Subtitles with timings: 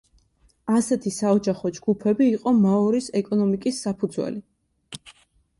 [0.79, 4.43] ასეთი საოჯახო ჯგუფები იყო მაორის ეკონომიკის საფუძველი.